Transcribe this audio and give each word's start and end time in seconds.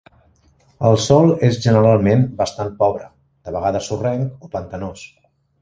El 0.87 0.97
sòl 1.07 1.33
és 1.49 1.59
generalment 1.67 2.25
bastant 2.41 2.73
pobre, 2.81 3.11
de 3.49 3.55
vegades 3.59 3.93
sorrenc 3.93 4.49
o 4.49 4.55
pantanós. 4.57 5.07